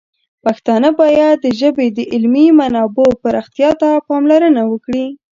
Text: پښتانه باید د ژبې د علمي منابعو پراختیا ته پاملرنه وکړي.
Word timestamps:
پښتانه 0.43 0.89
باید 0.99 1.35
د 1.41 1.47
ژبې 1.59 1.87
د 1.97 1.99
علمي 2.13 2.47
منابعو 2.59 3.19
پراختیا 3.23 3.69
ته 3.81 3.89
پاملرنه 4.07 4.61
وکړي. 4.71 5.05